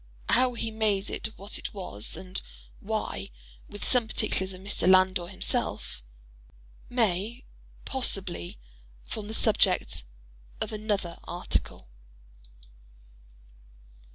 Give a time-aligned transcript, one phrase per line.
[0.29, 2.41] How he made it what it was—and
[2.79, 4.89] why—with some particulars of Mr.
[4.91, 7.45] Landor himself—may,
[7.85, 8.57] possibly
[9.03, 10.03] form the subject
[10.59, 11.87] of another article.